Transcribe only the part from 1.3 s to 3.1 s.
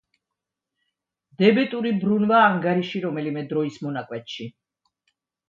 დებეტური ბრუნვა ანგარიში